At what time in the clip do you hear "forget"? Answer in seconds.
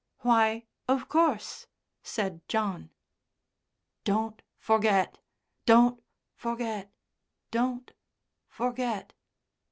4.57-5.19, 6.33-6.91, 8.49-9.13